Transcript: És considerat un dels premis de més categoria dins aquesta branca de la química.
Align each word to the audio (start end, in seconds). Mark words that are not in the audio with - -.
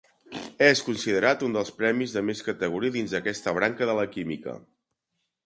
És 0.67 0.79
considerat 0.85 1.43
un 1.47 1.53
dels 1.57 1.69
premis 1.81 2.15
de 2.15 2.23
més 2.31 2.41
categoria 2.49 2.95
dins 2.97 3.15
aquesta 3.21 3.55
branca 3.61 3.91
de 3.93 3.99
la 4.01 4.09
química. 4.19 4.57